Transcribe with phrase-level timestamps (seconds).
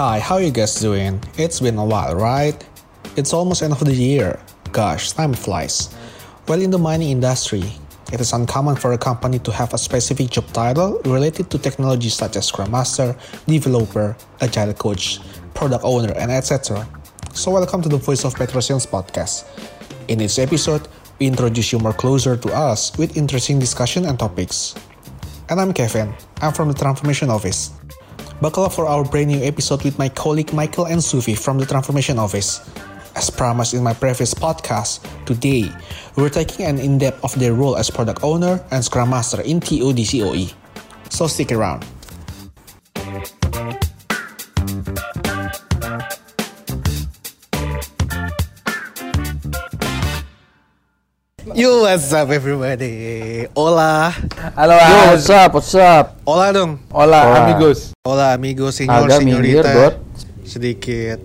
[0.00, 1.20] Hi, how are you guys doing?
[1.36, 2.56] It's been a while, right?
[3.16, 4.40] It's almost end of the year.
[4.72, 5.92] Gosh, time flies.
[6.48, 7.64] Well, in the mining industry,
[8.12, 12.08] it is uncommon for a company to have a specific job title related to technology
[12.08, 13.14] such as Scrum Master,
[13.46, 15.20] Developer, Agile Coach,
[15.54, 16.88] Product Owner, and etc.
[17.32, 19.46] So welcome to the Voice of Petrosians podcast.
[20.08, 24.74] In each episode, we introduce you more closer to us with interesting discussion and topics.
[25.48, 26.12] And I'm Kevin.
[26.42, 27.70] I'm from the Transformation Office.
[28.40, 31.66] Buckle up for our brand new episode with my colleague Michael and Sufi from the
[31.66, 32.68] Transformation Office.
[33.14, 35.70] As promised in my previous podcast, today
[36.16, 40.52] we're taking an in-depth of their role as product owner and scrum master in TODCOE.
[41.10, 41.86] So stick around.
[51.60, 53.44] Yo, what's up everybody?
[53.52, 54.08] Hola.
[54.56, 56.16] Halo, Yo, what's up, what's up?
[56.24, 56.80] Hola dong.
[56.88, 57.38] Hola, Hola.
[57.44, 57.92] amigos.
[58.00, 59.70] Hola amigo, senor, Agak minggir, señorita.
[59.70, 59.94] God.
[60.42, 61.18] Sedikit.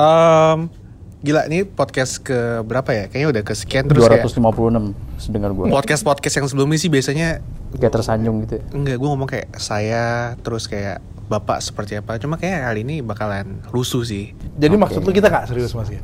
[0.00, 0.72] Um,
[1.20, 3.04] gila ini podcast ke berapa ya?
[3.12, 5.68] Kayaknya udah kesekian terus kayak 256 sedengar gue.
[5.68, 7.28] podcast-podcast yang sebelumnya sih biasanya
[7.76, 8.56] Kayak tersanjung gitu.
[8.56, 8.64] ya.
[8.72, 12.16] enggak gue ngomong kayak saya terus kayak bapak seperti apa.
[12.16, 14.32] Cuma kayak kali ini bakalan rusuh sih.
[14.56, 16.00] Jadi maksud lu kita gak serius mas ya?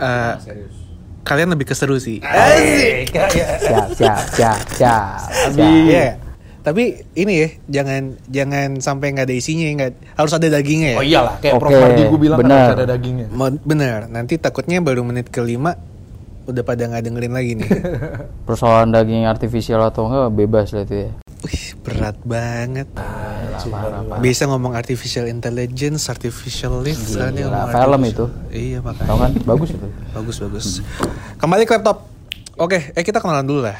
[0.00, 0.32] Eh,
[1.28, 2.24] kalian lebih keseru sih.
[2.24, 3.12] Asik.
[3.12, 3.28] Siap,
[3.60, 4.58] siap, siap, siap.
[4.72, 5.60] siap.
[5.60, 6.16] Iya.
[6.64, 7.48] Tapi ini ya,
[7.80, 10.98] jangan jangan sampai nggak ada isinya, nggak harus ada dagingnya ya.
[10.98, 12.58] Oh iyalah, kayak Prof Oke, Mardi gue bilang kan benar.
[12.60, 13.26] harus ada dagingnya.
[13.64, 15.76] Bener, nanti takutnya baru menit kelima
[16.48, 17.70] udah pada nggak dengerin lagi nih.
[18.48, 21.10] Persoalan daging artifisial atau enggak bebas lah itu ya.
[21.44, 22.88] Wih, berat banget.
[24.18, 27.30] Bisa ngomong artificial intelligence, artificial lift, gila.
[27.30, 28.24] ngomong Film artificial- itu.
[28.50, 29.08] Iya makanya.
[29.08, 29.32] Tahu kan?
[29.44, 29.86] Bagus itu.
[30.10, 30.66] Bagus bagus.
[31.36, 32.08] Kembali ke laptop.
[32.56, 33.78] Oke, eh kita kenalan dulu lah.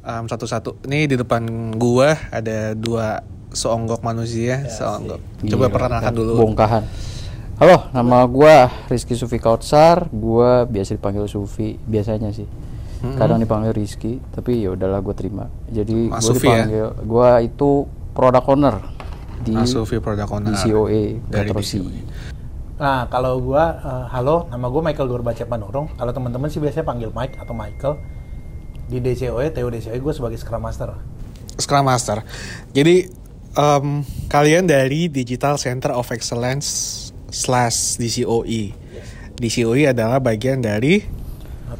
[0.00, 0.82] Em, satu-satu.
[0.84, 5.18] Ini di depan gua ada dua seonggok manusia, seonggok.
[5.42, 6.32] Coba Iya, perkenalkan dulu.
[6.40, 6.82] Bongkahan.
[7.56, 10.06] Halo, nama gua Rizky Sufi Kautsar.
[10.08, 12.46] Gua biasa dipanggil Sufi biasanya sih.
[12.96, 15.46] Kadang dipanggil Rizky, tapi ya udahlah gue terima.
[15.66, 16.64] Jadi Mas gue Sufi ya?
[16.64, 18.76] dipanggil, gua itu product owner
[19.46, 20.50] di Mas Sufi Product Owner.
[20.50, 21.78] di COE Dari Petrosi.
[22.76, 23.64] Nah kalau gue,
[24.10, 25.86] halo, nama gue Michael Durbaca Panurung.
[25.94, 27.94] Kalau teman-teman sih biasanya panggil Mike atau Michael.
[28.86, 30.98] Di DCOE, TO DCOE gue sebagai Scrum Master.
[31.56, 32.22] Scrum Master.
[32.74, 33.08] Jadi
[33.56, 36.68] em, kalian dari Digital Center of Excellence
[37.30, 38.74] slash DCOE.
[39.36, 41.02] DCOE adalah bagian dari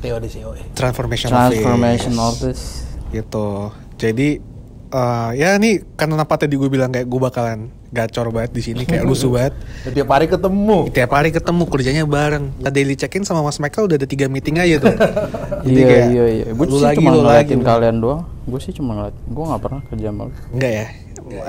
[0.01, 0.75] TO DCOE.
[0.75, 2.87] Transformation, Transformation Office.
[2.87, 3.13] Office.
[3.15, 3.49] Gitu.
[3.97, 4.56] Jadi
[4.93, 8.83] eh, ya nih karena apa tadi gue bilang kayak gue bakalan gacor banget di sini
[8.85, 9.55] kayak rusuh banget.
[9.97, 10.79] Tiap hari ketemu.
[10.93, 12.45] Tiap hari ketemu kerjanya bareng.
[12.61, 14.95] Kita daily check in sama Mas Michael udah ada tiga meeting aja tuh.
[15.67, 16.47] Jadi iya kayak, iya iya.
[16.53, 17.67] Gue lu sih lagi, cuma ngeliatin lagi.
[17.67, 18.23] kalian doang.
[18.45, 19.17] Gue sih cuma ngeliat.
[19.27, 20.25] Gue nggak pernah kerja sama.
[20.53, 20.87] Enggak ya,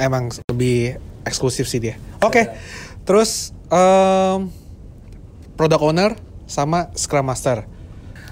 [0.01, 0.79] emang lebih
[1.27, 1.95] eksklusif sih dia.
[2.23, 2.47] Oke,
[3.03, 4.47] terus em,
[5.59, 6.11] product owner
[6.47, 7.67] sama scrum master.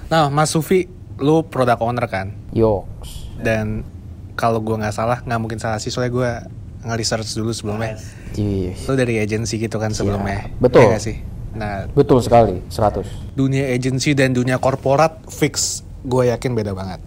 [0.07, 0.87] Nah, Mas Sufi,
[1.19, 2.31] lu product owner kan?
[2.55, 3.35] Yoks.
[3.41, 3.83] Dan
[4.35, 6.31] kalau gua nggak salah, nggak mungkin salah sih soalnya gua
[6.85, 7.97] nge-research dulu sebelumnya.
[8.37, 8.77] Iya.
[8.85, 10.51] Lu dari agensi gitu kan sebelumnya?
[10.61, 10.85] betul.
[10.85, 11.17] Iya nggak sih.
[11.55, 12.59] Nah, Betul sekali.
[12.67, 13.31] 100.
[13.33, 16.99] dunia agensi dan dunia korporat fix gue yakin beda banget.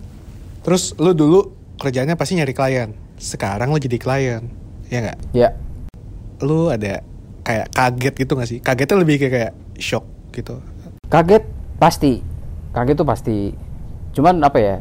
[0.64, 2.90] Terus lu dulu kerjanya pasti nyari klien.
[3.20, 4.42] Sekarang lu jadi klien,
[4.88, 5.18] ya nggak?
[5.36, 5.52] Ya.
[6.38, 7.02] lu ada
[7.42, 8.58] kayak kaget gitu gak sih?
[8.62, 10.62] Kagetnya lebih kayak kayak shock gitu.
[11.10, 11.42] Kaget
[11.82, 12.22] pasti.
[12.70, 13.38] Kaget tuh pasti.
[14.14, 14.76] Cuman apa ya?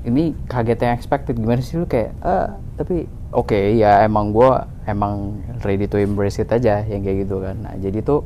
[0.00, 2.46] Ini kaget yang expected gimana sih lu kayak eh
[2.80, 3.04] tapi
[3.36, 7.56] oke ya emang gua emang ready to embrace it aja yang kayak gitu kan.
[7.60, 8.24] Nah, jadi tuh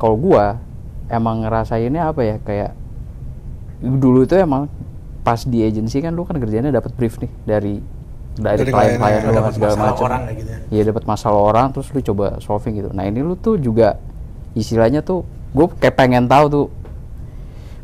[0.00, 0.56] kalau gua
[1.12, 2.72] emang ngerasainnya apa ya kayak
[3.84, 4.66] dulu itu emang
[5.22, 7.84] pas di agency kan lu kan kerjanya dapat brief nih dari
[8.38, 10.06] dari klien-klien lu dapat segala masalah macam.
[10.08, 10.58] orang gitu ya.
[10.72, 12.90] Iya dapat masalah orang terus lu coba solving gitu.
[12.94, 13.98] Nah ini lu tuh juga
[14.56, 16.66] istilahnya tuh gue kayak pengen tahu tuh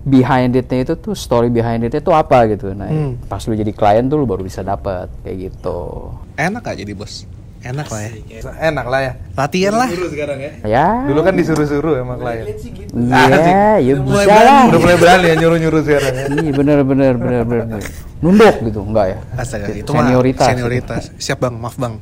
[0.05, 2.71] behind it-nya itu tuh story behind it-nya tuh apa gitu.
[2.71, 3.17] Nah Hmm.
[3.25, 6.13] pas lu jadi klien tuh lu baru bisa dapat kayak gitu.
[6.37, 7.25] Enak gak jadi bos?
[7.65, 8.13] Enak lah ya.
[8.61, 9.13] Enak lah ya.
[9.33, 9.89] Latihan lah.
[9.89, 10.53] sekarang ya.
[10.69, 10.87] Ya.
[11.09, 12.45] Dulu kan disuruh-suruh emang klien.
[12.93, 14.63] Iya, ya mulai bisa lah.
[14.69, 16.25] Udah mulai berani ya nyuruh-nyuruh sekarang ya.
[16.29, 17.81] Iya bener bener bener bener.
[18.21, 19.19] Nunduk gitu enggak ya?
[19.35, 20.47] Astaga, itu Senioritas.
[20.47, 21.03] senioritas.
[21.17, 21.97] Siap bang, maaf bang.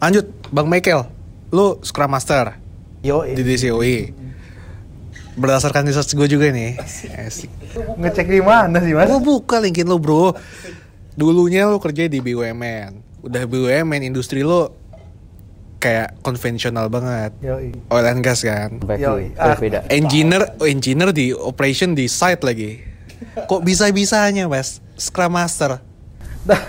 [0.00, 1.02] Lanjut, bang Michael.
[1.52, 2.56] Lu Scrum Master
[3.04, 4.25] Yo, di DCOE.
[5.36, 6.80] Berdasarkan research gue juga nih.
[7.28, 7.52] Asik.
[8.00, 9.12] ngecek di mana sih mas?
[9.12, 10.32] Oh buka linkin lo bro.
[11.12, 13.20] Dulunya lo kerja di BUMN.
[13.20, 14.72] Udah BUMN industri lo
[15.76, 17.36] kayak konvensional banget.
[17.44, 17.70] Yoi.
[17.92, 18.80] Oil and gas kan.
[18.80, 19.36] Yoi.
[19.36, 19.54] Ah.
[19.54, 19.84] beda.
[19.92, 22.80] Engineer, oh, engineer di operation di site lagi.
[23.48, 24.80] Kok bisa-bisanya, Mas?
[24.96, 25.80] Scrum Master.
[26.48, 26.60] Nah,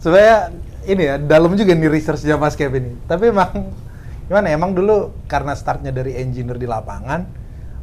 [0.00, 0.52] sebenarnya
[0.88, 2.96] ini ya dalam juga nih researchnya Mas Kev ini.
[3.04, 3.72] Tapi emang
[4.28, 4.46] gimana?
[4.48, 7.24] ya, Emang dulu karena startnya dari engineer di lapangan,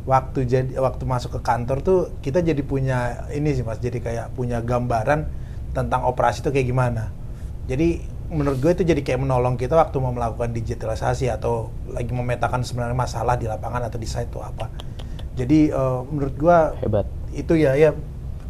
[0.07, 3.83] waktu jadi waktu masuk ke kantor tuh kita jadi punya ini sih Mas.
[3.83, 5.27] Jadi kayak punya gambaran
[5.75, 7.11] tentang operasi itu kayak gimana.
[7.67, 7.99] Jadi
[8.31, 12.95] menurut gue itu jadi kayak menolong kita waktu mau melakukan digitalisasi atau lagi memetakan sebenarnya
[12.95, 14.71] masalah di lapangan atau di site itu apa.
[15.35, 16.57] Jadi eh, menurut gue
[16.87, 17.05] Hebat.
[17.35, 17.91] itu ya ya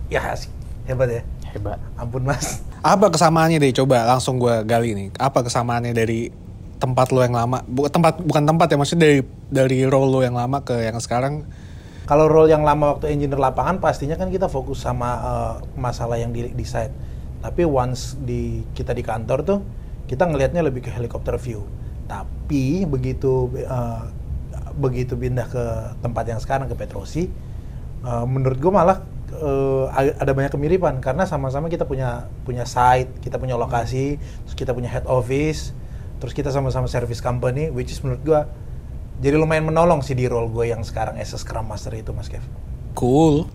[0.08, 0.54] ya asik.
[0.88, 1.22] hebat ya.
[1.52, 1.82] Hebat.
[2.00, 2.64] Ampun Mas.
[2.80, 3.76] Apa kesamaannya deh?
[3.76, 5.08] Coba langsung gua gali nih.
[5.20, 6.32] Apa kesamaannya dari
[6.78, 7.62] tempat lo yang lama?
[7.66, 9.20] Bukan tempat, bukan tempat ya, maksudnya dari
[9.50, 11.46] dari role lo yang lama ke yang sekarang.
[12.08, 16.32] Kalau role yang lama waktu engineer lapangan pastinya kan kita fokus sama eh, masalah yang
[16.32, 16.94] di, di site.
[17.44, 19.60] Tapi once di kita di kantor tuh
[20.08, 21.68] kita ngelihatnya lebih ke helicopter view.
[22.08, 24.04] Tapi begitu eh,
[24.78, 25.64] begitu pindah ke
[26.00, 27.28] tempat yang sekarang ke Petrosi,
[28.08, 29.04] eh, menurut gue malah
[29.92, 34.72] ag- ada banyak kemiripan karena sama-sama kita punya punya site, kita punya lokasi, terus kita
[34.72, 35.76] punya head office,
[36.18, 38.42] terus kita sama-sama service company, which is menurut gue
[39.18, 42.30] jadi lumayan menolong sih di role gue yang sekarang as a Scrum Master itu Mas
[42.30, 42.46] Kev.
[42.94, 43.50] Cool.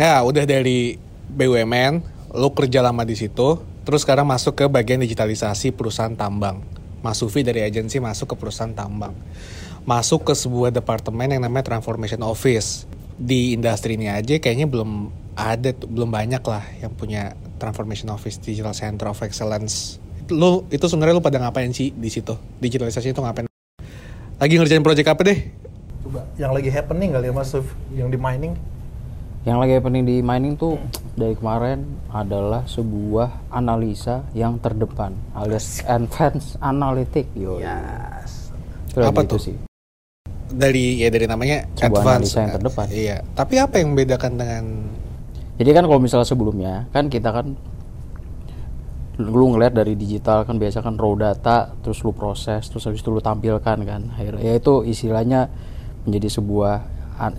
[0.00, 0.96] Ya, udah dari
[1.28, 2.00] BUMN,
[2.32, 6.64] lo kerja lama di situ, terus sekarang masuk ke bagian digitalisasi perusahaan tambang.
[7.04, 9.12] Mas Sufi dari agensi masuk ke perusahaan tambang.
[9.84, 12.88] Masuk ke sebuah departemen yang namanya Transformation Office.
[13.14, 18.72] Di industri ini aja kayaknya belum ada, belum banyak lah yang punya Transformation Office, Digital
[18.72, 20.00] Center of Excellence.
[20.32, 22.32] Lo itu sebenarnya lo pada ngapain sih di situ?
[22.56, 23.44] Digitalisasi itu ngapain?
[24.40, 25.38] Lagi ngerjain project apa deh?
[26.00, 28.56] Coba yang lagi happening kali ya Mas Suf, yang di mining.
[29.44, 30.80] Yang lagi happening di mining tuh
[31.12, 37.60] dari kemarin adalah sebuah analisa yang terdepan alias advanced analytic yo.
[37.60, 38.48] Yes.
[38.88, 39.40] Itu Apa itu tuh?
[39.40, 39.56] sih.
[40.54, 42.86] dari ya dari namanya Sebuah advance analisa yang terdepan.
[42.88, 43.16] Iya.
[43.36, 44.64] Tapi apa yang membedakan dengan
[45.54, 47.54] Jadi kan kalau misalnya sebelumnya kan kita kan
[49.14, 53.14] lu ngeliat dari digital kan biasa kan raw data terus lu proses terus habis itu
[53.14, 55.46] lu tampilkan kan akhirnya ya itu istilahnya
[56.02, 56.74] menjadi sebuah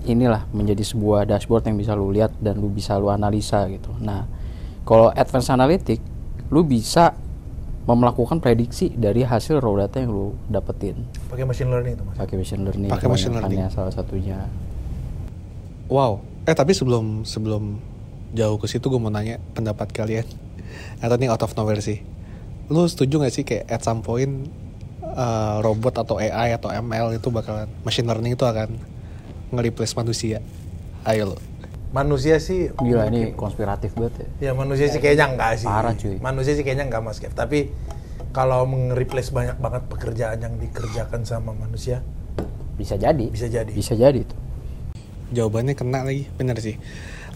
[0.07, 4.24] inilah menjadi sebuah dashboard yang bisa lu lihat dan lu bisa lu analisa gitu nah
[4.88, 6.00] kalau advanced analytic
[6.48, 7.12] lu bisa
[7.86, 12.16] melakukan prediksi dari hasil raw data yang lu dapetin Pakai machine learning itu Mas.
[12.18, 13.68] pakai machine learning Pakai machine learning.
[13.69, 14.48] salah satunya
[15.92, 16.18] wow.
[16.45, 17.78] Eh tapi sebelum sebelum
[18.33, 20.25] jauh ke situ gue mau nanya pendapat kalian.
[21.00, 22.01] Atau ini out of nowhere sih.
[22.68, 24.50] Lu setuju gak sih kayak at some point
[25.01, 28.75] uh, robot atau AI atau ML itu bakalan machine learning itu akan
[29.54, 30.42] nge-replace manusia?
[31.06, 31.38] Ayo lo.
[31.94, 35.69] Manusia sih gila ini konspiratif banget ya Ya manusia sih kayaknya enggak sih.
[35.69, 36.19] Parah, cuy.
[36.19, 37.31] Manusia sih kayaknya enggak Mas Kev.
[37.31, 37.71] Tapi
[38.36, 42.04] kalau meng-replace banyak banget pekerjaan yang dikerjakan sama manusia,
[42.75, 43.71] bisa jadi Bisa jadi.
[43.71, 44.36] bisa jadi tuh
[45.31, 46.75] Jawabannya kena lagi, bener sih.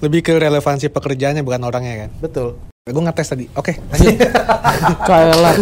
[0.03, 2.09] Lebih ke relevansi pekerjaannya bukan orangnya kan.
[2.19, 2.59] betul.
[2.89, 3.45] Gue ngetes tadi.
[3.53, 4.17] Oke, lanjut.
[5.09, 5.55] kayak lah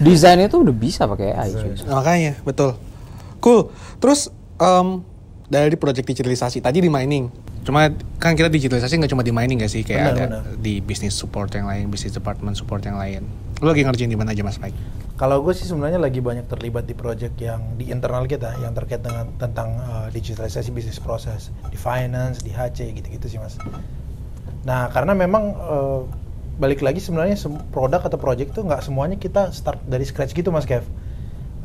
[0.00, 2.80] desain itu udah bisa pakai AI cuy Makanya, betul.
[3.44, 3.68] Cool.
[4.00, 5.04] Terus em,
[5.52, 7.28] dari project digitalisasi tadi di mining.
[7.62, 9.86] Cuma kan kita digitalisasi nggak cuma di mining gak sih?
[9.86, 10.42] Kayak Benar, ada benar.
[10.58, 13.22] di bisnis support yang lain, bisnis department support yang lain.
[13.62, 14.74] Lu lagi ngerjain di mana aja Mas Mike?
[15.14, 19.06] Kalau gue sih sebenarnya lagi banyak terlibat di project yang di internal kita yang terkait
[19.06, 23.54] dengan tentang uh, digitalisasi bisnis proses di finance, di HC gitu-gitu sih mas.
[24.66, 26.02] Nah karena memang uh,
[26.62, 27.34] balik lagi sebenarnya
[27.74, 30.86] produk atau project itu nggak semuanya kita start dari scratch gitu mas Kev.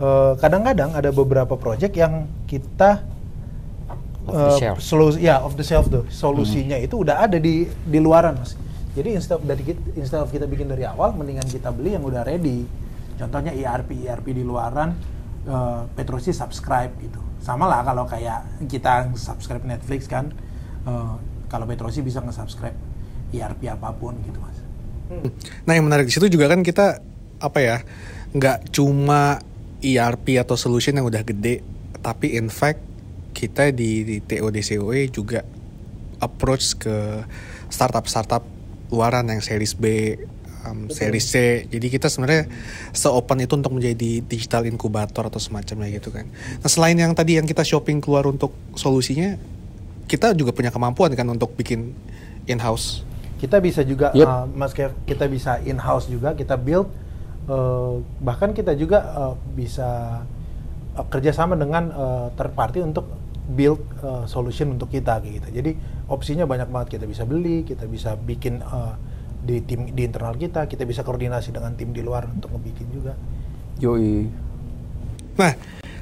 [0.02, 3.06] Uh, Kadang-kadang ada beberapa project yang kita
[4.28, 4.78] Off the uh, shelf.
[4.84, 8.60] solu- ya off the shelf tuh solusinya itu udah ada di di luaran mas.
[8.98, 12.26] Jadi instead dari kita, instead of kita bikin dari awal, mendingan kita beli yang udah
[12.26, 12.66] ready.
[13.16, 14.98] Contohnya ERP ERP di luaran,
[15.46, 17.22] uh, Petrosi subscribe gitu.
[17.40, 20.34] Sama lah kalau kayak kita subscribe Netflix kan,
[20.90, 21.14] uh,
[21.46, 22.74] kalau Petrosi bisa nge-subscribe
[23.32, 24.57] ERP apa pun gitu mas.
[25.66, 27.00] Nah yang menarik di situ juga kan kita
[27.38, 27.78] apa ya
[28.36, 29.40] nggak cuma
[29.80, 31.62] ERP atau solution yang udah gede,
[32.02, 32.82] tapi in fact
[33.38, 35.46] kita di, di TODCOE juga
[36.18, 37.22] approach ke
[37.70, 38.42] startup-startup
[38.90, 40.18] luaran yang series B,
[40.66, 41.66] um, series C.
[41.70, 42.50] Jadi kita sebenarnya
[42.90, 46.26] se-open itu untuk menjadi digital inkubator atau semacamnya gitu kan.
[46.60, 49.38] Nah selain yang tadi yang kita shopping keluar untuk solusinya,
[50.10, 51.94] kita juga punya kemampuan kan untuk bikin
[52.50, 53.07] in-house.
[53.38, 54.26] Kita bisa juga, Yep.
[54.26, 56.90] uh, Mas Kev, kita bisa in-house juga, kita build,
[57.46, 60.22] uh, bahkan kita juga uh, bisa
[60.98, 63.06] uh, kerjasama dengan uh, third party untuk
[63.48, 65.48] build uh, solution untuk kita kayak gitu.
[65.64, 65.72] Jadi
[66.12, 69.00] opsinya banyak banget kita bisa beli, kita bisa bikin uh,
[69.38, 73.14] di tim di internal kita, kita bisa koordinasi dengan tim di luar untuk ngebikin juga.
[73.80, 74.28] yoi
[75.38, 75.54] Nah,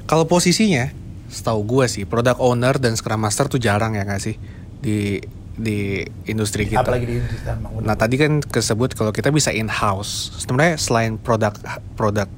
[0.08, 0.88] kalau posisinya,
[1.28, 4.34] setahu gue sih, product owner dan scrum master tuh jarang ya nggak sih
[4.80, 5.20] di
[5.56, 6.84] di industri kita.
[6.84, 7.80] Apalagi di industri tambang.
[7.80, 10.36] Nah tadi kan kesebut kalau kita bisa in house.
[10.44, 11.56] Sebenarnya selain produk
[11.96, 12.28] produk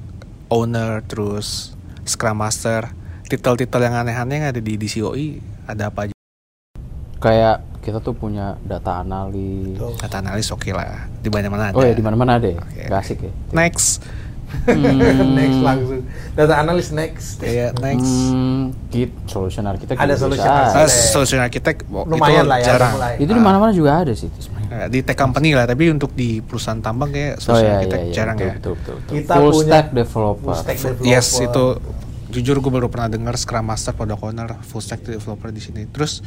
[0.49, 1.75] owner terus
[2.07, 2.89] scrum master,
[3.29, 5.27] titel-titel yang aneh-aneh yang ada di DCOI
[5.69, 6.15] ada apa aja?
[7.19, 9.75] Kayak kita tuh punya data analis.
[9.77, 11.75] Data analis oke lah, di mana mana ada.
[11.77, 12.59] Oh ya di mana-mana ada ya.
[12.63, 12.87] Oke.
[12.87, 13.31] Gak asik ya.
[13.51, 14.01] Next,
[15.37, 16.01] next langsung.
[16.33, 17.39] Data analis next.
[17.39, 18.11] ya next.
[18.29, 20.77] Hmm, kit solution architect Ada solution architect.
[20.77, 22.93] Ah, solution architect oh, Lumayan itu lah ya, jarang.
[22.95, 23.13] mulai.
[23.17, 24.67] Itu di mana-mana juga ada sih itu sebenarnya.
[24.69, 27.77] Nah, di tech company lah, tapi untuk di perusahaan tambang kayak Oh solution iya iya,
[27.81, 28.53] architect iya jarang betul, ya.
[28.53, 29.13] betul, betul, betul.
[29.17, 30.43] Kita Full punya stack developer.
[30.45, 31.05] full stack developer.
[31.05, 31.63] Yes, itu
[32.29, 35.81] jujur gue baru pernah dengar Scrum Master, Product Owner, Full Stack Developer di sini.
[35.89, 36.21] Terus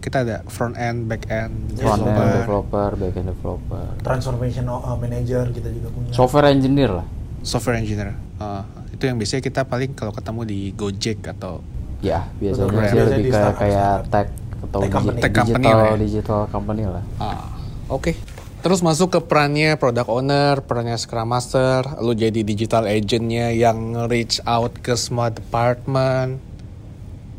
[0.00, 2.40] kita ada front end, back end, Front end developer.
[2.40, 3.84] developer, back end developer.
[4.00, 6.08] Transformation uh, manager kita juga punya.
[6.12, 7.06] Software engineer lah.
[7.44, 8.16] Software engineer.
[8.34, 11.60] Uh, itu yang biasanya kita paling kalau ketemu di Gojek atau
[12.00, 14.28] Ya, biasanya sih lebih di kayak tech
[14.60, 15.18] atau Tech digi- company.
[15.20, 15.96] Tech company digital lah ya.
[15.98, 17.04] digital company lah.
[17.16, 17.40] Ah,
[17.88, 18.12] oke.
[18.60, 24.40] Terus masuk ke perannya product owner, perannya scrum master, lu jadi digital agentnya yang reach
[24.42, 26.40] out ke semua department.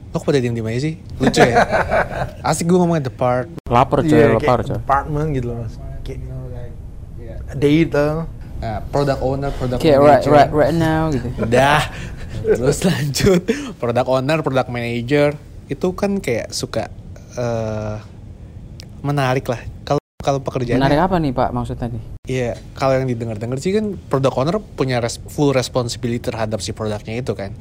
[0.09, 0.95] Lo kok pada diem diem aja sih?
[1.15, 1.55] Lucu ya?
[2.49, 3.57] Asik gue ngomongin department.
[3.65, 4.77] Lapar coy, Iya, lapar coy.
[4.77, 5.73] department gitu loh mas.
[6.01, 6.19] Kayak
[7.53, 8.05] data.
[8.65, 10.31] Nah, product owner, product right, manager.
[10.33, 11.27] right, right now gitu.
[11.45, 11.81] Udah.
[12.41, 13.41] Terus lanjut
[13.77, 15.37] product owner, product manager
[15.69, 16.89] itu kan kayak suka
[17.37, 17.97] eh
[19.05, 19.61] menarik lah.
[19.85, 22.03] Kalau kalau pekerjaannya Menarik apa nih Pak maksudnya nih?
[22.25, 27.21] Iya, kalau yang didengar-dengar sih kan product owner punya res- full responsibility terhadap si produknya
[27.21, 27.53] itu kan.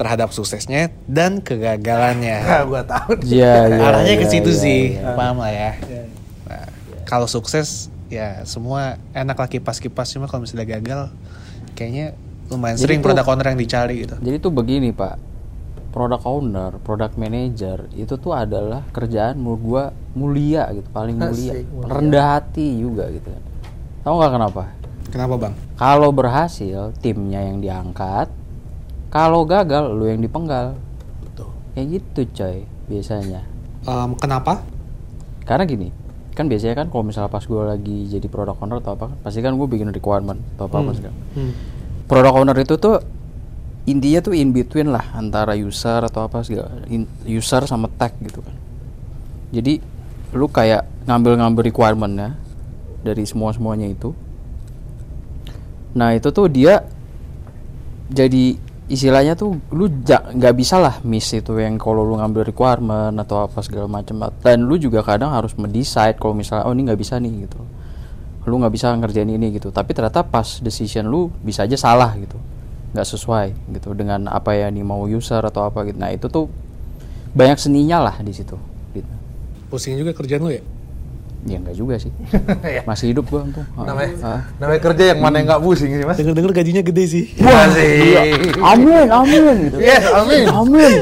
[0.00, 2.36] Terhadap suksesnya dan kegagalannya.
[2.40, 3.20] Nah, gua tahu.
[3.20, 3.84] Iya, iya.
[3.84, 5.12] Arahnya ke iya, situ iya, sih, iya.
[5.12, 5.72] paham lah ya.
[6.48, 6.66] Nah,
[7.04, 11.00] kalau sukses ya semua enak lah kipas-kipas cuma kalau misalnya gagal
[11.74, 12.14] kayaknya
[12.46, 14.14] lumayan Jadi sering tuh- product owner yang dicari gitu.
[14.16, 15.16] Jadi tuh begini Pak,
[15.90, 21.66] product owner, product manager itu tuh adalah kerjaan menurut gua mulia gitu, paling mulia, Asik,
[21.66, 21.90] mulia.
[21.90, 23.28] rendah hati juga gitu.
[24.00, 24.62] Tahu nggak kenapa?
[25.06, 25.54] Kenapa bang?
[25.74, 28.30] Kalau berhasil timnya yang diangkat,
[29.08, 30.78] kalau gagal lu yang dipenggal.
[31.22, 31.50] Betul.
[31.72, 33.42] Kayak gitu coy biasanya.
[33.82, 34.62] Em, kenapa?
[35.42, 35.90] Karena gini,
[36.36, 39.40] kan biasanya kan kalau misalnya pas gue lagi jadi product owner atau apa kan, pasti
[39.40, 41.16] kan gue bikin requirement atau apa apa segala.
[42.04, 43.00] Product owner itu tuh
[43.88, 48.44] intinya tuh in between lah antara user atau apa segala, in- user sama tech gitu
[48.44, 48.52] kan.
[49.56, 49.80] Jadi
[50.36, 52.36] lu kayak ngambil-ngambil requirementnya
[53.00, 54.12] dari semua semuanya itu.
[55.96, 56.84] Nah itu tuh dia
[58.12, 63.14] jadi istilahnya tuh lu ja- nggak bisa lah miss itu yang kalau lu ngambil requirement
[63.18, 64.30] atau apa segala macam.
[64.42, 67.60] Dan lu juga kadang harus mendesain kalau misalnya oh ini nggak bisa nih gitu.
[68.46, 69.74] Lu nggak bisa ngerjain ini gitu.
[69.74, 72.38] Tapi ternyata pas decision lu bisa aja salah gitu.
[72.94, 75.98] Nggak sesuai gitu dengan apa yang mau user atau apa gitu.
[75.98, 76.46] Nah itu tuh
[77.34, 78.54] banyak seninya lah di situ
[78.94, 79.12] gitu.
[79.66, 80.62] Pusing juga kerjaan lu ya?
[81.46, 82.10] Ya enggak juga sih
[82.76, 82.82] Ya.
[82.82, 84.40] masih hidup gua untung Ah, namanya ah.
[84.58, 86.16] namanya kerja yang mana yang nggak pusing sih mas?
[86.18, 87.24] Dengar-dengar gajinya gede sih.
[87.38, 88.18] Wah sih.
[88.58, 90.44] amin amin gitu Yes, amin.
[90.50, 90.92] amin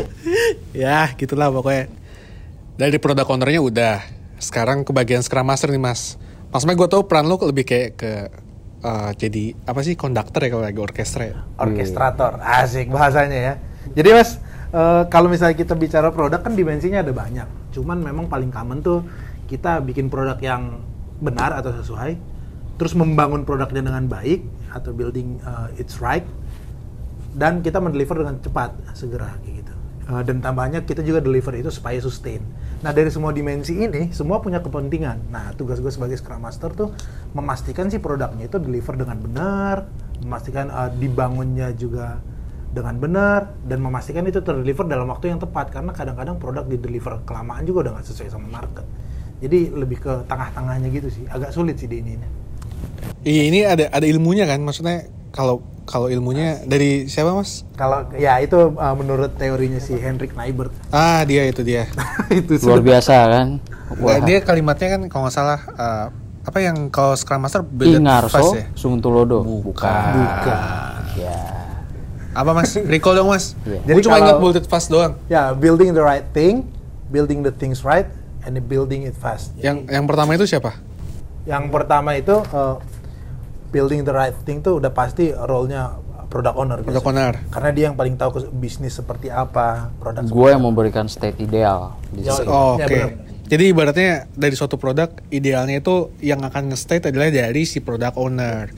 [0.71, 1.89] ya gitulah pokoknya
[2.75, 3.95] dari product ownernya udah
[4.37, 6.21] sekarang ke bagian scrum master nih mas
[6.51, 8.13] mas gue tau peran lo lebih kayak ke
[8.85, 13.55] eh, jadi apa sih konduktor ya kalau lagi orkestra ya Orkestrator, asik bahasanya ya.
[13.95, 14.37] Jadi mas,
[14.71, 17.47] eh, kalau misalnya kita bicara produk kan dimensinya ada banyak.
[17.73, 19.03] Cuman memang paling common tuh
[19.47, 20.81] kita bikin produk yang
[21.23, 22.19] benar atau sesuai,
[22.77, 26.27] terus membangun produknya dengan baik atau building eh, it's right,
[27.35, 29.75] dan kita mendeliver dengan cepat segera gitu.
[30.05, 32.45] Eh, dan tambahnya kita juga deliver itu supaya sustain.
[32.85, 35.33] Nah dari semua dimensi ini semua punya kepentingan.
[35.33, 36.93] Nah tugas gue sebagai Scrum Master tuh
[37.33, 39.89] memastikan si produknya itu deliver dengan benar,
[40.21, 42.21] memastikan eh, dibangunnya juga
[42.75, 47.23] dengan benar dan memastikan itu terdeliver dalam waktu yang tepat karena kadang-kadang produk di deliver
[47.23, 48.85] kelamaan juga udah nggak sesuai sama market.
[49.45, 52.17] Jadi lebih ke tengah-tengahnya gitu sih, agak sulit sih di ini.
[53.21, 54.65] iya ini ada ada ilmunya kan?
[54.65, 57.69] Maksudnya kalau kalau ilmunya dari siapa mas?
[57.77, 61.85] Kalau ya itu eh, menurut teorinya si Henrik Neibert ah dia itu dia.
[62.33, 63.49] Itu luar sudah biasa kan?
[64.01, 66.07] Nah, dia kalimatnya kan kalau nggak salah eh,
[66.45, 68.65] apa yang kalau scrum master build it Ingarso fast ya?
[68.73, 70.13] Sungtulodo Bukan.
[70.17, 70.61] Bukan.
[71.21, 71.37] ya.
[72.33, 72.73] Apa mas?
[72.93, 73.53] Recall dong mas.
[73.61, 75.21] Gue Jadi cuma kalau- ingat build it fast doang.
[75.29, 76.65] Ya, building the right thing,
[77.09, 78.09] building the things right,
[78.45, 79.53] and building it fast.
[79.57, 80.77] yang yang pertama itu siapa
[81.45, 82.81] Yang pertama itu uh,
[83.69, 85.93] building the right thing tuh udah pasti role-nya
[86.27, 86.79] product owner.
[86.79, 87.31] Product biasanya.
[87.31, 87.35] owner.
[87.47, 90.25] Karena dia yang paling tahu ke- bisnis seperti apa, produk.
[90.25, 92.49] gue yang memberikan state ideal di Ya, situ.
[92.49, 92.97] Oh, Ya, Oke.
[92.97, 93.11] benar.
[93.45, 98.73] Jadi ibaratnya dari suatu produk idealnya itu yang akan nge-state adalah dari si product owner.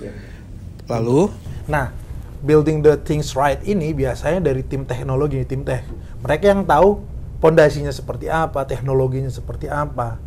[0.86, 1.30] Lalu
[1.66, 1.94] Nah,
[2.40, 5.86] building the things right ini biasanya dari tim teknologi, tim tech.
[6.18, 6.98] Mereka yang tahu
[7.38, 10.18] pondasinya seperti apa, teknologinya seperti apa.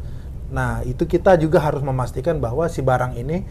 [0.49, 3.45] Nah, itu kita juga harus memastikan bahwa si barang ini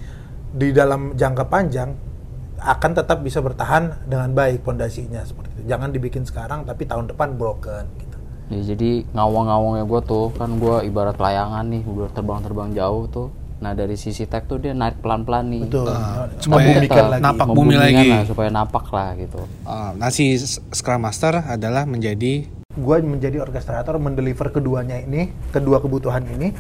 [0.49, 1.95] di dalam jangka panjang
[2.59, 5.63] akan tetap bisa bertahan dengan baik pondasinya seperti itu.
[5.71, 8.19] Jangan dibikin sekarang tapi tahun depan broken gitu.
[8.49, 13.29] Ya, jadi ngawang-ngawangnya gue tuh kan gue ibarat layangan nih udah terbang-terbang jauh tuh.
[13.59, 15.63] Nah dari sisi tech tuh dia naik pelan-pelan nih.
[15.71, 15.87] Betul.
[15.87, 17.23] Nah, supaya membumikan lagi.
[17.23, 18.09] napak bumi lagi.
[18.11, 19.41] lah, supaya napak lah gitu.
[19.63, 20.35] Uh, nah si
[20.75, 26.55] Scrum Master adalah menjadi gue menjadi orkestrator mendeliver keduanya ini, kedua kebutuhan ini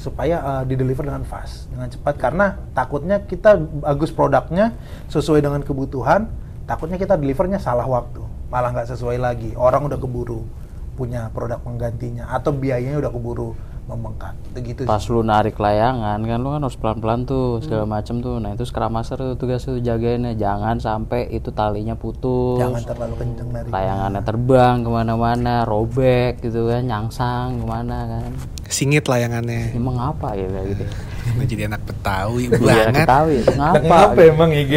[0.00, 2.16] supaya uh, dideliver dengan fast, dengan cepat.
[2.16, 4.72] Karena takutnya kita bagus produknya
[5.12, 6.32] sesuai dengan kebutuhan,
[6.64, 10.48] takutnya kita delivernya salah waktu, malah nggak sesuai lagi, orang udah keburu
[10.94, 13.50] punya produk penggantinya atau biayanya udah keburu
[13.90, 14.86] membengkak, begitu.
[14.86, 18.38] Pas lu narik layangan kan lu kan harus pelan-pelan tuh segala macem tuh.
[18.38, 22.62] Nah itu Scrum Master tuh tugas tuh jagainnya jangan sampai itu talinya putus.
[22.62, 23.70] Jangan terlalu kenceng narik.
[23.74, 28.30] layangannya terbang ke mana-mana, robek gitu kan, nyangsang ke mana kan.
[28.70, 29.74] singit layangannya.
[29.74, 30.84] Emang apa ya kayak gitu?
[31.30, 33.06] Nah, jadi anak Betawi Iya, banget.
[33.54, 33.86] Ngapa?
[33.86, 34.72] Ngapa emang IG?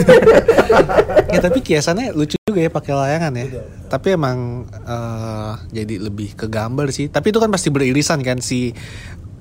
[1.34, 3.46] ya tapi kiasannya lucu juga ya pakai layangan ya.
[3.86, 7.06] Tapi emang eh, jadi lebih ke gambar sih.
[7.08, 8.74] Tapi itu kan pasti beririsan kan si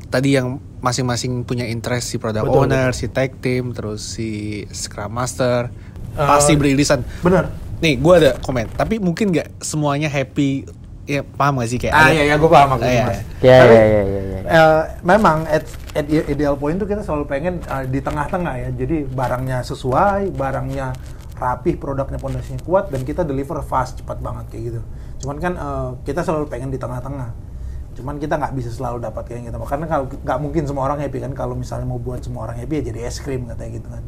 [0.10, 5.14] tadi yang masing-masing punya interest si product Betul, owner, si tech team, terus si Scrum
[5.14, 5.70] Master
[6.18, 7.00] Eh, pasti beririsan.
[7.22, 7.48] Bener.
[7.80, 8.68] Nih, gue ada komen.
[8.74, 10.66] Tapi mungkin nggak semuanya happy.
[11.10, 11.94] Ya paham gak sih kayak?
[11.98, 12.78] Ah iya, iya gue paham.
[12.78, 13.02] Iya, iya.
[13.42, 14.02] Ya, ya, ya,
[14.46, 14.62] ya,
[15.02, 15.66] memang at,
[15.98, 18.70] at ideal point itu kita selalu pengen eh, di tengah-tengah ya.
[18.78, 20.94] Jadi barangnya sesuai, barangnya
[21.40, 24.82] rapih, produknya pondasinya kuat dan kita deliver fast, cepat banget kayak gitu.
[25.24, 27.32] Cuman kan eh, kita selalu pengen di tengah-tengah.
[27.96, 29.68] Cuman kita nggak bisa selalu dapat kayak mau.
[29.68, 32.84] Karena kalau nggak mungkin semua orang happy kan kalau misalnya mau buat semua orang happy
[32.84, 34.04] ya jadi es krim katanya gitu kan.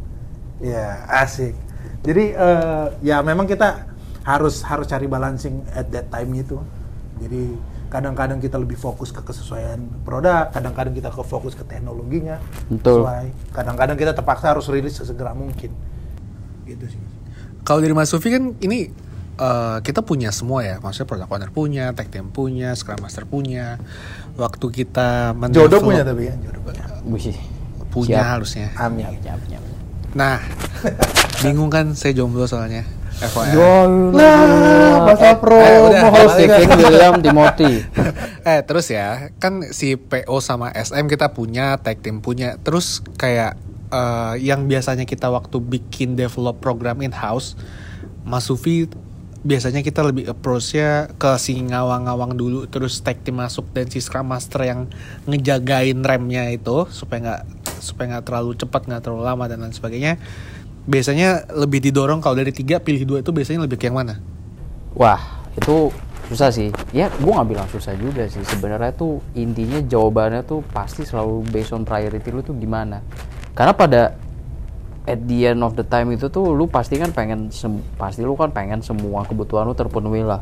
[0.59, 1.55] Ya asik.
[2.03, 3.87] Jadi eh, ya memang kita
[4.21, 6.59] harus harus cari balancing at that time itu.
[7.21, 7.57] Jadi
[7.91, 12.39] kadang-kadang kita lebih fokus ke kesesuaian produk, kadang-kadang kita ke fokus ke teknologinya
[12.71, 13.03] Betul.
[13.03, 13.25] sesuai.
[13.51, 15.75] Kadang-kadang kita terpaksa harus rilis sesegera mungkin.
[16.63, 17.03] Gitu sih.
[17.61, 18.89] Kalau dari Mas Sufi kan ini
[19.37, 23.81] eh, kita punya semua ya, maksudnya product owner punya, tech team punya, scrum master punya.
[24.37, 26.83] Waktu kita Jodoh punya tapi ya, jodoh punya.
[27.91, 28.31] Punya siap.
[28.39, 28.67] harusnya.
[28.79, 29.03] Amin.
[29.19, 29.61] Siap, siap.
[30.15, 30.39] Nah,
[31.43, 32.83] bingung kan saya jomblo soalnya.
[33.21, 33.53] FYI.
[34.17, 36.01] Nah, bahasa pro eh, udah.
[36.33, 37.85] Speaking William Timothy.
[38.49, 42.57] eh terus ya, kan si PO sama SM kita punya, tech team punya.
[42.63, 43.59] Terus kayak
[43.91, 47.59] eh, yang biasanya kita waktu bikin develop program in house,
[48.23, 48.87] Mas Sufi
[49.41, 54.29] biasanya kita lebih approach-nya ke si ngawang-ngawang dulu terus tech team masuk dan si scrum
[54.29, 54.85] master yang
[55.25, 57.41] ngejagain remnya itu supaya nggak
[57.81, 60.21] supaya nggak terlalu cepat nggak terlalu lama dan lain sebagainya
[60.85, 64.21] biasanya lebih didorong kalau dari tiga pilih dua itu biasanya lebih ke yang mana
[64.91, 65.87] Wah, itu
[66.27, 66.67] susah sih.
[66.91, 68.43] Ya, gua nggak bilang susah juga sih.
[68.43, 72.99] Sebenarnya tuh intinya jawabannya tuh pasti selalu based on priority lu tuh gimana.
[73.51, 74.01] Karena pada
[75.09, 77.49] at the end of the time itu tuh lu pasti kan pengen
[77.97, 80.41] pasti lu kan pengen semua kebutuhan lu terpenuhi lah.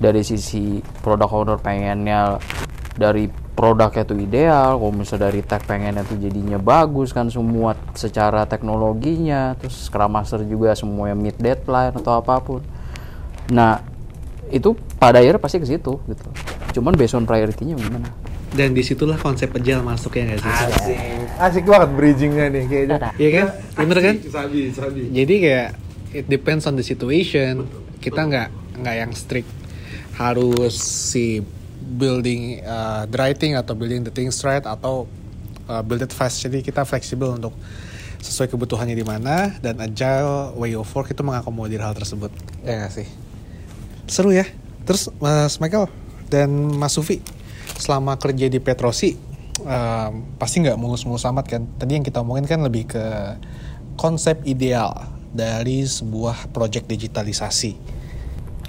[0.00, 2.40] Dari sisi product owner pengennya
[2.96, 8.48] dari produknya tuh ideal, kalau misalnya dari tech pengennya tuh jadinya bagus kan semua secara
[8.48, 12.64] teknologinya, terus Scrum Master juga semuanya meet deadline atau apa pun.
[13.52, 13.84] Nah,
[14.48, 16.28] itu pada akhirnya pasti ke situ gitu.
[16.80, 18.08] Cuman based on priority-nya gimana?
[18.50, 20.50] Dan di situlah konsep agile masuk ya nggak sih?
[20.50, 20.98] Asik.
[21.38, 22.96] Asik banget bridgingnya nih kayaknya.
[23.14, 23.46] Iya kan?
[23.78, 24.14] Bener kan?
[24.26, 25.00] Sabi, sabi.
[25.14, 25.68] jadi kayak
[26.10, 27.70] it depends on the situation.
[28.02, 28.48] Kita nggak
[28.82, 29.50] nggak yang strict.
[30.18, 31.40] Harus si
[31.80, 35.06] building uh, the right thing atau building the things right atau
[35.70, 36.42] uh, build it fast.
[36.42, 37.54] Jadi kita fleksibel untuk
[38.18, 39.54] sesuai kebutuhannya di mana.
[39.62, 42.34] Dan agile way of work itu mengakomodir hal tersebut.
[42.66, 43.06] Ya nggak sih?
[44.10, 44.44] Seru ya.
[44.82, 45.86] Terus Mas Michael
[46.26, 47.22] dan Mas Sufi
[47.80, 49.16] selama kerja di Petrosi
[49.64, 53.04] um, pasti nggak mulus-mulus amat kan tadi yang kita omongin kan lebih ke
[53.96, 54.92] konsep ideal
[55.32, 58.00] dari sebuah project digitalisasi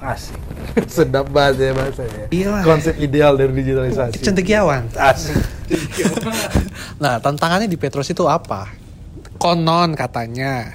[0.02, 0.34] Asik.
[0.98, 2.26] Sedap banget ya bahasanya.
[2.34, 2.66] Iyalah.
[2.66, 4.18] Konsep ideal dari digitalisasi.
[4.18, 5.38] kecendekiawan Asik.
[7.04, 8.74] nah tantangannya di Petrosi itu apa
[9.38, 10.74] konon katanya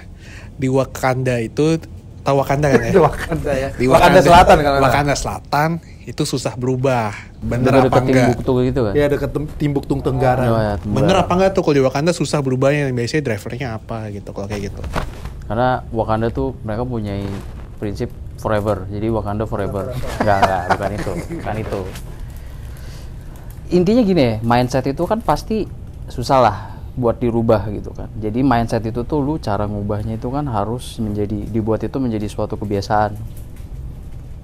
[0.55, 1.83] di Wakanda itu
[2.22, 3.68] tahu Wakanda kan ya Di Wakanda ya.
[3.75, 4.94] di Wakanda Selatan kalau nggak salah.
[4.94, 5.70] Wakanda Selatan
[6.07, 7.11] itu susah berubah
[7.46, 8.92] bener Udah apa enggak Timbuktu gitu kan?
[8.98, 9.06] Ya
[9.54, 10.42] Timbuk Tung Tenggara.
[10.50, 14.35] Oh, ya, bener apa enggak tuh kalau di Wakanda susah berubahnya biasanya drivernya apa gitu
[14.35, 14.82] kalau kayak gitu
[15.46, 17.14] Karena Wakanda tuh mereka punya
[17.78, 18.11] prinsip
[18.42, 18.90] forever.
[18.90, 19.94] Jadi Wakanda forever.
[20.20, 21.12] Enggak, enggak, bukan itu.
[21.38, 21.80] Bukan itu.
[23.66, 25.70] Intinya gini ya, mindset itu kan pasti
[26.11, 26.56] susah lah.
[26.96, 28.09] buat dirubah gitu kan.
[28.16, 32.56] Jadi mindset itu tuh lu cara ngubahnya itu kan harus menjadi dibuat itu menjadi suatu
[32.56, 33.12] kebiasaan.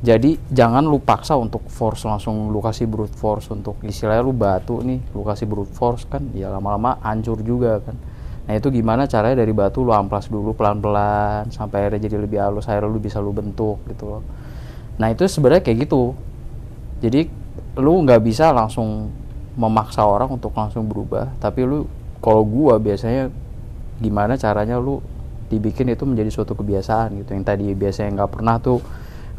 [0.02, 4.82] Jadi jangan lu paksa untuk force langsung lu kasih brute force untuk istilahnya lu batu
[4.82, 7.94] nih, lu kasih brute force kan ya lama-lama hancur juga kan.
[8.50, 12.66] Nah itu gimana caranya dari batu lu amplas dulu pelan-pelan sampai akhirnya jadi lebih halus,
[12.66, 14.22] akhirnya lu bisa lu bentuk gitu loh.
[14.98, 16.18] Nah itu sebenarnya kayak gitu.
[16.98, 17.30] Jadi
[17.78, 19.06] lu nggak bisa langsung
[19.54, 21.86] memaksa orang untuk langsung berubah, tapi lu
[22.18, 23.30] kalau gua biasanya
[24.02, 24.98] gimana caranya lu
[25.46, 28.82] dibikin itu menjadi suatu kebiasaan gitu yang tadi biasanya nggak pernah tuh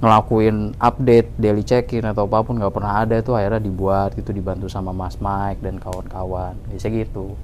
[0.03, 4.67] ngelakuin update daily check-in atau apa pun nggak pernah ada tuh akhirnya dibuat gitu dibantu
[4.67, 7.39] sama Mas Mike dan kawan-kawan biasa gitu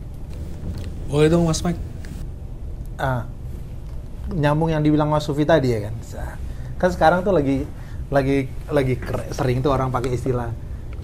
[1.07, 1.79] Boleh dong Mas Mike.
[2.99, 3.23] ah,
[4.29, 5.95] nyambung yang dibilang Mas Sufi tadi ya kan.
[6.75, 7.63] Kan sekarang tuh lagi
[8.11, 8.99] lagi lagi
[9.31, 10.51] sering tuh orang pakai istilah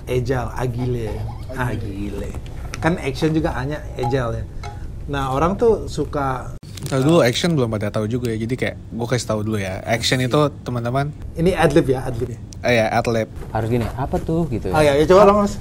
[0.05, 1.09] agile, agile,
[1.55, 2.29] agile.
[2.77, 4.45] Kan action juga hanya agile ya.
[5.09, 6.53] Nah, orang tuh suka
[6.85, 8.37] Tahu dulu action belum pada tahu juga ya.
[8.37, 9.81] Jadi kayak gue kasih tahu dulu ya.
[9.81, 12.39] Action itu teman-teman ini adlib ya, adlib ya.
[12.61, 13.29] eh ya atlet.
[13.49, 15.57] harus gini apa tuh gitu Oh ya, ya coba dong Mas.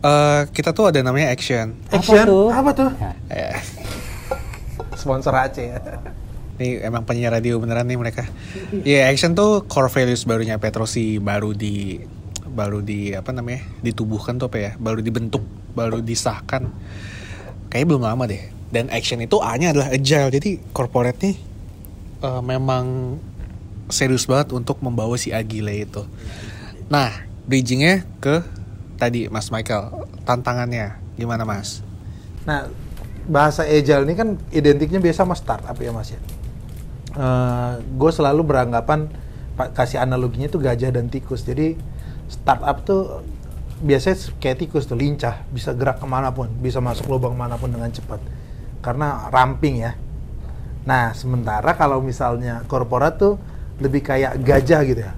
[0.00, 1.74] Eh kita tuh ada namanya action.
[1.88, 2.22] Action.
[2.22, 2.48] tuh?
[2.50, 2.90] Apa tuh?
[2.98, 3.54] Ya, Eh,
[4.94, 5.78] Sponsor Aceh ya.
[6.56, 8.24] Ini emang penyiar radio beneran nih mereka.
[8.72, 12.00] Iya, action tuh core values barunya Petrosi baru di
[12.48, 13.60] baru di apa namanya?
[13.84, 14.70] ditubuhkan tuh apa ya?
[14.80, 15.44] Baru dibentuk,
[15.76, 16.72] baru disahkan.
[17.68, 18.42] Kayaknya belum lama deh.
[18.70, 20.30] Dan action itu A-nya adalah agile.
[20.30, 21.36] Jadi corporate nih
[22.22, 23.16] eh, memang
[23.86, 26.02] serius banget untuk membawa si Agile itu.
[26.90, 27.10] Nah,
[27.46, 28.42] bridgingnya ke
[28.98, 31.86] tadi Mas Michael, tantangannya gimana Mas?
[32.46, 32.66] Nah,
[33.26, 36.20] bahasa agile ini kan identiknya biasa sama startup ya Mas ya.
[37.80, 39.08] gue selalu beranggapan
[39.56, 41.48] pa- kasih analoginya itu gajah dan tikus.
[41.48, 41.72] Jadi
[42.28, 43.24] startup tuh
[43.80, 47.72] biasanya kayak tikus tuh lincah, bisa gerak ke mana pun, bisa masuk lubang mana pun
[47.72, 48.20] dengan cepat.
[48.86, 49.98] Karena ramping ya.
[50.86, 53.34] Nah, sementara kalau misalnya korporat tuh
[53.82, 55.12] lebih kayak gajah gitu ya.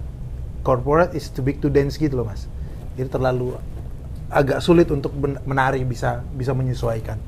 [0.65, 2.49] Corporate is too big to dance gitu loh mas.
[2.97, 3.53] Jadi terlalu
[4.33, 5.13] agak sulit untuk
[5.45, 7.21] menari bisa bisa menyesuaikan.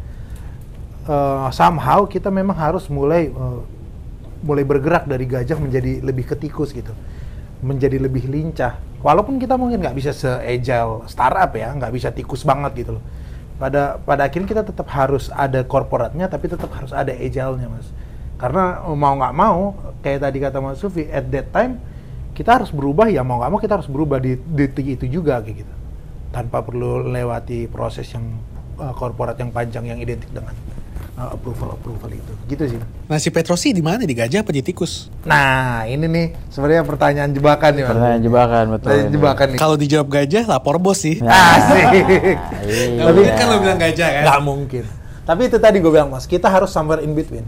[1.05, 3.61] Eh, somehow kita memang harus mulai eh,
[4.41, 6.97] mulai bergerak dari gajah menjadi lebih ke tikus gitu,
[7.61, 8.81] menjadi lebih lincah.
[9.05, 13.05] Walaupun kita mungkin nggak bisa se-agile startup ya, nggak bisa tikus banget gitu loh.
[13.61, 17.93] Pada pada akhirnya kita tetap harus ada korporatnya, tapi tetap harus ada agile-nya mas.
[18.41, 21.77] Karena eh, mau nggak mau, kayak tadi kata Mas Sufi, at that time
[22.33, 25.61] kita harus berubah ya mau nggak mau kita harus berubah di detik itu juga kayak
[25.61, 25.75] gitu
[26.33, 28.25] tanpa perlu lewati proses yang
[28.79, 30.55] uh, korporat yang panjang yang identik dengan
[31.21, 34.63] uh, approval approval itu gitu sih Nah si Petrosi di mana di gajah apa di
[34.63, 35.13] tikus?
[35.23, 37.91] nah ini nih sebenarnya pertanyaan jebakan nih Mas.
[37.93, 39.15] pertanyaan jebakan betul Pertanyaan ini.
[39.15, 41.21] jebakan nih Kalau dijawab gajah lapor bos sih.
[41.21, 42.97] Nah, asik iya.
[42.97, 44.23] Nggak mungkin kan lo bilang gajah kan?
[44.25, 44.85] nggak mungkin
[45.21, 47.45] tapi itu tadi gue bilang mas kita harus somewhere in between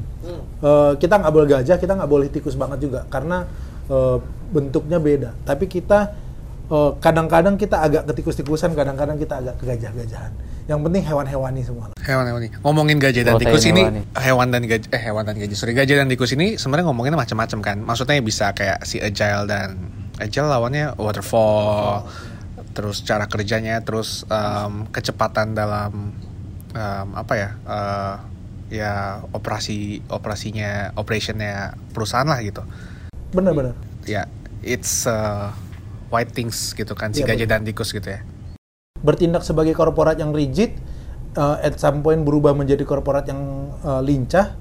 [0.61, 3.43] Eh, kita nggak boleh gajah kita nggak boleh tikus banget juga karena
[3.85, 4.17] eh,
[4.49, 6.15] bentuknya beda tapi kita
[6.73, 10.33] eh, kadang-kadang kita agak ketikus-tikusan kadang-kadang kita agak kegajah-gajahan
[10.71, 12.51] yang penting hewan-hewani semua Hewan hewan nih.
[12.67, 14.03] Ngomongin gajah dan tikus ini hewani.
[14.19, 15.55] hewan dan gajah eh hewan dan gajah.
[15.55, 17.77] Sorry gajah dan tikus ini sebenarnya ngomonginnya macam-macam kan.
[17.79, 19.79] Maksudnya bisa kayak si agile dan
[20.19, 22.11] agile lawannya waterfall.
[22.75, 26.11] Terus cara kerjanya, terus em, kecepatan dalam
[26.75, 27.51] em, apa ya?
[27.71, 28.17] eh,
[28.73, 32.65] ya operasi operasinya operationnya perusahaan lah gitu.
[33.37, 33.77] bener-bener
[34.09, 34.25] Ya
[34.65, 35.53] it's uh,
[36.13, 38.21] white things gitu kan si Iya, gajah dan tikus gitu ya.
[39.01, 40.79] bertindak sebagai korporat yang rigid,
[41.35, 43.41] uh, at some point berubah menjadi korporat yang
[43.83, 44.55] uh, lincah,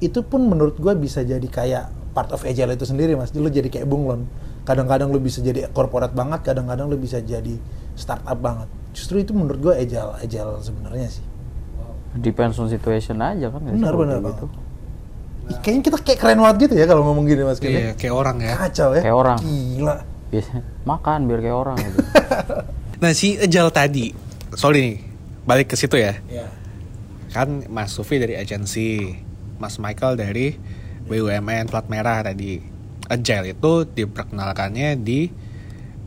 [0.00, 3.30] itu pun menurut gue bisa jadi kayak part of agile itu sendiri mas.
[3.30, 4.26] Lu jadi kayak bunglon.
[4.64, 7.54] Kadang-kadang lu bisa jadi korporat banget, kadang-kadang lu bisa jadi
[7.94, 8.66] startup banget.
[8.90, 11.24] Justru itu menurut gue agile, agile sebenarnya sih.
[12.14, 14.46] depends on situation aja kan Benar, benar, gitu
[15.50, 17.58] Ih, Kayaknya kita kayak keren banget gitu ya kalau ngomong gini mas.
[17.58, 18.54] Iya, kayak orang ya.
[18.54, 19.02] Kacau ya.
[19.02, 19.38] Kayak orang.
[19.42, 19.96] Gila.
[20.34, 21.98] Biasa makan biar kayak orang gitu
[23.02, 24.16] Nah si agile tadi,
[24.52, 24.96] sorry nih,
[25.44, 26.16] balik ke situ ya.
[26.24, 26.48] Iya.
[27.28, 29.12] Kan Mas Sufi dari agensi,
[29.58, 30.56] Mas Michael dari
[31.04, 32.62] BUMN plat merah tadi.
[33.04, 35.28] Agile itu diperkenalkannya di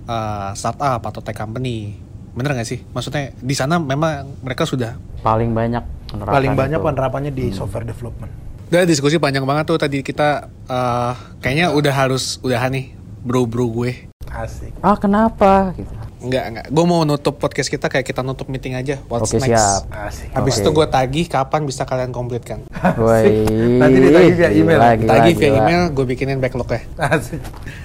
[0.05, 1.93] uh, startup atau tech company.
[2.33, 2.81] Bener gak sih?
[2.89, 5.83] Maksudnya di sana memang mereka sudah paling banyak
[6.17, 6.87] Paling banyak itu.
[6.87, 8.31] penerapannya di software development.
[8.67, 14.06] udah diskusi panjang banget tuh tadi kita uh, kayaknya udah harus udahan nih bro-bro gue.
[14.37, 14.73] Asik.
[14.79, 16.65] ah kenapa gitu Enggak, enggak.
[16.73, 18.97] Gue mau nutup podcast kita kayak kita nutup meeting aja.
[19.05, 19.53] What's Oke, next?
[19.53, 19.81] siap.
[19.93, 20.33] Asik.
[20.33, 20.61] Habis Oke.
[20.65, 22.65] itu gue tagih kapan bisa kalian komplitkan.
[22.97, 23.45] Woi,
[23.77, 24.81] Nanti ditagih via email.
[24.81, 25.57] gila, gila, Tagih via gila.
[25.61, 26.81] email, gue bikinin backlog ya.
[26.97, 27.37] Asik.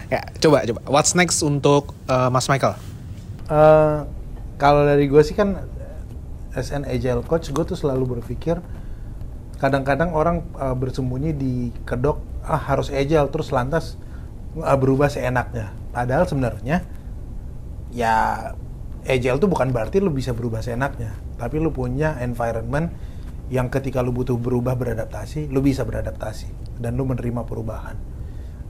[0.08, 0.80] Ya, coba coba.
[0.88, 2.72] What's next untuk uh, Mas Michael?
[3.52, 3.98] Eh,
[4.56, 5.68] kalau dari gue sih kan
[6.56, 8.64] as an agile coach gue tuh selalu berpikir
[9.58, 14.00] kadang-kadang orang uh, bersembunyi di kedok ah harus agile terus lantas
[14.56, 16.82] uh, berubah seenaknya padahal sebenarnya
[17.92, 18.50] ya
[19.04, 21.14] agile tuh bukan berarti lu bisa berubah seenaknya.
[21.36, 22.90] Tapi lu punya environment
[23.52, 26.80] yang ketika lu butuh berubah beradaptasi lu bisa beradaptasi.
[26.80, 27.94] Dan lu menerima perubahan.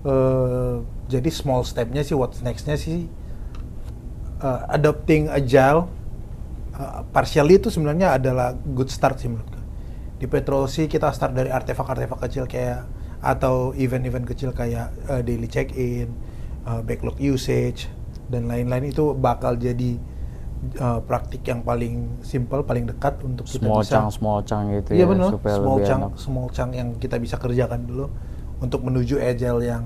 [0.03, 3.07] Uh, jadi small stepnya sih what's nextnya sih
[4.43, 5.87] uh, adopting agile
[6.75, 9.65] uh, partially itu sebenarnya adalah good start sih menurut gue.
[10.23, 12.83] Di Petrosi kita start dari artefak-artefak kecil kayak
[13.23, 16.11] atau event-event kecil kayak uh, daily check-in,
[16.67, 17.89] uh, backlog usage
[18.31, 19.99] dan lain-lain itu bakal jadi
[20.81, 24.91] uh, praktik yang paling simple, paling dekat untuk kita small bisa chunk small chunk gitu
[24.95, 26.13] Iya ya benar, supaya small lebih chunk, enak.
[26.17, 28.07] small chunk yang kita bisa kerjakan dulu
[28.63, 29.85] untuk menuju agile yang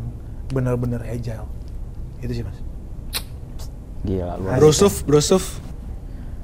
[0.53, 1.49] benar-benar agile.
[2.21, 2.61] Itu sih mas.
[4.05, 4.79] Gila luar Bro biasa.
[4.85, 5.45] Suf, Bro Suf.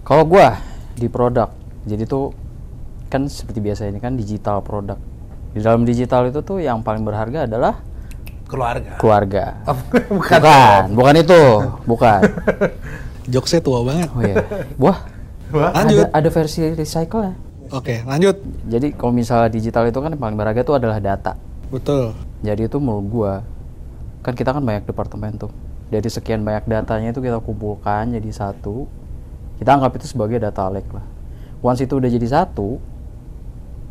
[0.02, 0.58] Kalau gua
[0.98, 1.52] di produk,
[1.86, 2.34] jadi tuh
[3.06, 4.96] kan seperti biasa ini kan digital produk.
[5.52, 7.84] Di dalam digital itu tuh yang paling berharga adalah
[8.52, 8.92] Keluarga.
[9.00, 9.44] keluarga.
[9.64, 9.72] Oh,
[10.20, 10.38] bukan.
[10.38, 11.42] Bukan, bukan itu,
[11.88, 12.20] bukan.
[13.32, 14.08] Jokesnya tua banget.
[14.12, 14.36] Oh iya.
[14.76, 14.98] Wah,
[15.48, 16.06] Wah, ada, Lanjut.
[16.12, 17.34] ada versi recycle ya.
[17.72, 18.36] Oke, lanjut.
[18.68, 21.32] Jadi kalau misalnya digital itu kan yang paling berharga itu adalah data.
[21.72, 22.12] Betul.
[22.44, 23.32] Jadi itu menurut gua
[24.20, 25.48] kan kita kan banyak departemen tuh.
[25.88, 28.84] Dari sekian banyak datanya itu kita kumpulkan jadi satu.
[29.56, 31.04] Kita anggap itu sebagai data lake lah.
[31.60, 32.76] Once itu udah jadi satu,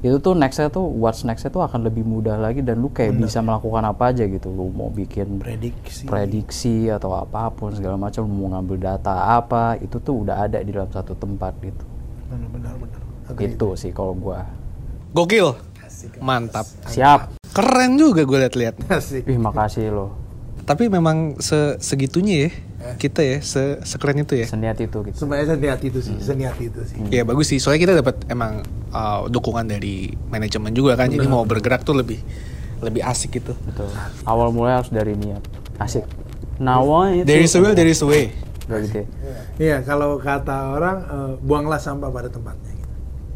[0.01, 3.37] itu tuh nextnya tuh what's nextnya tuh akan lebih mudah lagi dan lu kayak bisa
[3.45, 4.49] melakukan apa aja gitu.
[4.49, 6.09] Lu mau bikin prediksi.
[6.09, 10.57] prediksi atau apa pun segala macam, lu mau ngambil data apa, itu tuh udah ada
[10.57, 11.85] di dalam satu tempat gitu.
[12.33, 13.01] Benar benar benar.
[13.29, 13.53] Agreed.
[13.55, 14.41] Itu sih kalau gua.
[15.13, 15.53] Gokil.
[16.17, 16.65] Mantap.
[16.89, 17.37] Siap.
[17.51, 18.75] Keren juga gue liat-liat.
[19.27, 20.07] Ih makasih lo.
[20.65, 22.49] Tapi memang se segitunya ya
[22.97, 24.47] kita ya, se sekeren itu ya.
[24.49, 25.15] Seniat itu gitu.
[25.15, 26.97] Sebenarnya seniat itu sih, seniat itu sih.
[27.13, 31.45] Ya bagus sih, soalnya kita dapat emang uh, dukungan dari manajemen juga kan, jadi mau
[31.45, 32.19] bergerak tuh lebih
[32.81, 33.53] lebih asik gitu.
[33.67, 33.87] Betul.
[34.25, 35.45] Awal mulai harus dari niat.
[35.77, 36.05] Asik.
[36.57, 37.25] Nawa itu.
[37.25, 38.33] There is a will, there is a way.
[38.69, 39.07] Udah gitu ya.
[39.57, 42.70] Iya, kalau kata orang eh, buanglah sampah pada tempatnya.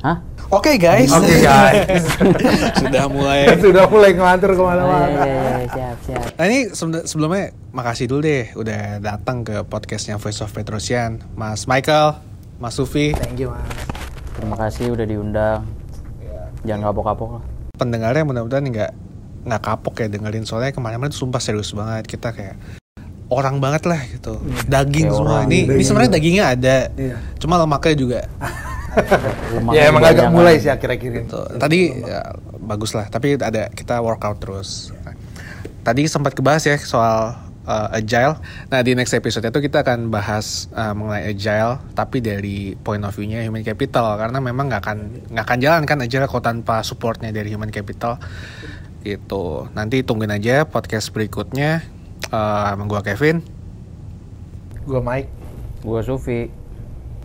[0.05, 0.07] Gitu.
[0.07, 0.17] Hah?
[0.51, 1.09] Oke guys.
[1.09, 2.05] Oke guys,
[2.81, 3.49] Sudah mulai.
[3.63, 5.09] sudah mulai ngelantur Oh, ke mana-mana.
[5.09, 6.25] iya, iya, iya, siap, siap.
[6.31, 11.65] Nah ini sebelum- sebelumnya makasih dulu deh udah datang ke podcastnya Voice of Petrosian, Mas
[11.65, 12.21] Michael,
[12.55, 13.11] Mas Sufi.
[13.11, 13.65] Thank you mas.
[14.35, 15.61] Terima kasih udah diundang.
[16.61, 17.43] Jangan kapok-kapok lah.
[17.75, 18.91] Pendengarnya mudah-mudahan nggak
[19.45, 22.57] nggak kapok ya dengerin soalnya kemarin-kemarin tuh sumpah serius banget kita kayak
[23.27, 25.29] orang banget lah gitu, daging Kayak semua.
[25.31, 25.45] orang.
[25.45, 27.17] Ini ini Daging sebenarnya dagingnya ada, Iya.
[27.37, 28.19] cuma lemaknya juga.
[29.75, 31.27] Ya emang agak mulai sih akhir-akhir ini.
[31.59, 34.91] Tadi ya, bagus lah, tapi ada kita workout terus.
[35.85, 38.41] Tadi sempat kebahas ya soal uh, agile.
[38.71, 43.13] Nah di next episode itu kita akan bahas uh, mengenai agile, tapi dari point of
[43.13, 44.97] view-nya human capital karena memang nggak akan
[45.29, 48.17] nggak akan jalan kan agile kalau tanpa supportnya dari human capital.
[49.05, 51.85] Itu nanti tungguin aja podcast berikutnya.
[52.33, 53.45] Uh, gua Kevin,
[54.85, 55.29] Gue Mike.
[55.81, 56.64] Gua Sufi.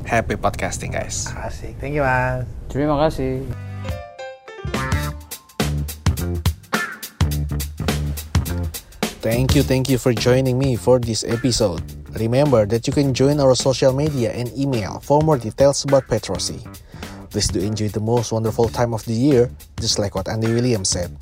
[0.07, 1.29] Happy podcasting guys.
[1.35, 1.77] Asik.
[1.81, 2.47] Thank you mas.
[2.69, 3.45] Terima kasih.
[9.21, 11.85] Thank you, thank you for joining me for this episode.
[12.17, 16.65] Remember that you can join our social media and email for more details about Petrosi.
[17.29, 20.89] Please do enjoy the most wonderful time of the year, just like what Andy Williams
[20.89, 21.15] said.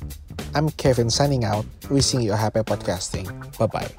[0.55, 3.29] I'm Kevin signing out, wishing you a happy podcasting.
[3.59, 3.91] Bye bye.